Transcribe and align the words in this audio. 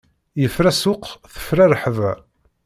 Yefra 0.41 0.71
ssuq 0.75 1.03
tefra 1.33 1.65
ṛṛeḥba! 1.67 2.11